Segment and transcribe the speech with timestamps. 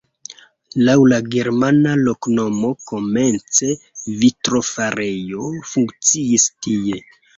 [0.85, 3.69] Laŭ la germana loknomo komence
[4.23, 7.05] vitrofarejo funkciis tie.